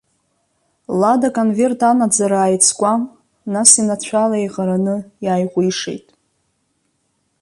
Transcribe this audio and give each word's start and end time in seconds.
Лад 0.99 1.21
аконверт 1.27 1.79
анаӡара 1.89 2.39
ааиҵкәан, 2.41 3.01
нас 3.53 3.69
инацәала 3.81 4.37
еиҟараны 4.39 4.95
иааиҟәишеит. 5.25 6.05